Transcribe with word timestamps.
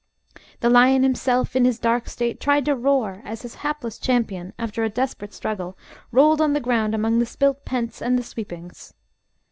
The 0.61 0.69
lion 0.71 1.03
himself; 1.03 1.55
in 1.55 1.63
his 1.63 1.77
dark 1.77 2.09
state, 2.09 2.39
tried 2.39 2.65
to 2.65 2.75
roar 2.75 3.21
as 3.23 3.43
his 3.43 3.53
hapless 3.61 3.99
champion, 3.99 4.51
after 4.57 4.83
a 4.83 4.89
desperate 4.89 5.31
struggle, 5.31 5.77
rolled 6.11 6.41
on 6.41 6.53
the 6.53 6.59
ground 6.59 6.95
among 6.95 7.19
the 7.19 7.25
spilt 7.27 7.65
pence 7.65 8.01
and 8.01 8.17
the 8.17 8.23
sweepings. 8.23 8.95